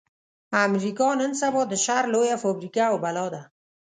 [0.65, 3.41] امريکا نن سبا د شر لويه فابريکه او بلا ده.